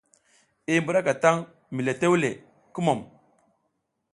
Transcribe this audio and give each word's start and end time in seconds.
I 0.71 0.73
mbuɗatan 0.81 1.37
mi 1.73 1.81
le 1.85 1.93
tewle, 2.01 2.29
kumum! 2.73 2.99